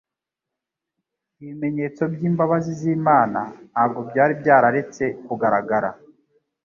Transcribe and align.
ibimenyetso 1.41 2.01
by'imbabazi 2.13 2.71
z'Imana 2.79 3.41
ntabwo 3.71 3.99
byari 4.09 4.33
byararetse 4.41 5.03
kugaragara. 5.25 5.89